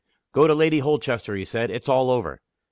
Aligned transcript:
"Go 0.31 0.47
to 0.47 0.55
Lady 0.55 0.79
Holchester," 0.79 1.35
he 1.35 1.45
said. 1.45 1.69
"It's 1.69 1.87
all 1.87 2.09
over." 2.09 2.41